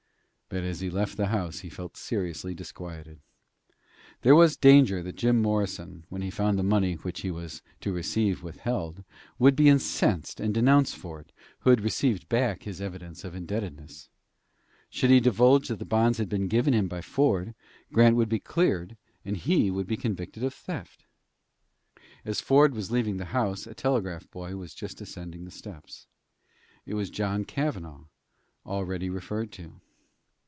[0.53, 3.21] But, as he left the house, he felt seriously disquieted.
[4.21, 7.93] There was danger that Jim Morrison, when he found the money which he was to
[7.93, 9.05] receive withheld,
[9.39, 14.09] would be incensed and denounce Ford, who had received back his evidence of indebtedness.
[14.89, 17.55] Should he divulge that the bonds had been given him by Ford,
[17.93, 21.05] Grant would be cleared, and he would be convicted of theft.
[22.25, 26.07] As Ford was leaving the house a telegraph boy was just ascending the steps.
[26.85, 28.07] It was John Cavanagh,
[28.65, 29.79] already referred to.